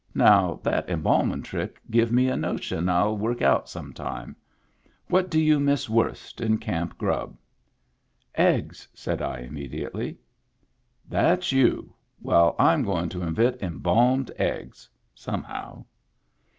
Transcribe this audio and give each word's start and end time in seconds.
Now, 0.15 0.59
that 0.63 0.89
embalmin' 0.89 1.43
trick 1.43 1.79
give 1.91 2.11
me 2.11 2.27
a 2.27 2.35
notion 2.35 2.87
111 2.87 3.19
work 3.19 3.43
out 3.43 3.69
some 3.69 3.93
time. 3.93 4.35
What 5.09 5.29
do 5.29 5.39
you 5.39 5.59
miss 5.59 5.87
worst 5.91 6.41
in 6.41 6.57
camp 6.57 6.97
grub?"" 6.97 7.37
Eggs," 8.33 8.87
said 8.95 9.21
I, 9.21 9.41
immediately." 9.41 10.17
That's 11.21 11.51
you. 11.51 11.93
Well, 12.19 12.55
Fm 12.57 12.83
going 12.83 13.09
to 13.09 13.21
invent 13.21 13.61
em 13.61 13.77
balmed 13.77 14.31
eggs— 14.39 14.89
somehow." 15.13 15.85